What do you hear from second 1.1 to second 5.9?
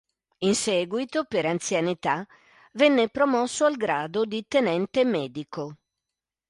per anzianità, venne promosso al grado di Tenente Medico.